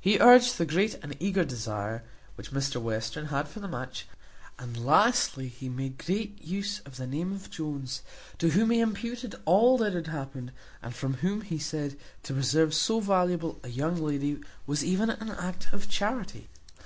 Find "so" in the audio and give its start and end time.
12.72-12.98